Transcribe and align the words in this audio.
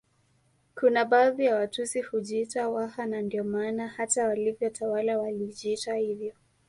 Kuna 0.75 1.05
baadhi 1.05 1.45
ya 1.45 1.55
Watusi 1.55 2.01
hujiita 2.01 2.69
Waha 2.69 3.05
na 3.05 3.21
ndiyo 3.21 3.43
maana 3.43 3.87
hata 3.87 4.27
walivyotawala 4.27 5.17
walijiita 5.19 5.95
hivyo 5.95 6.33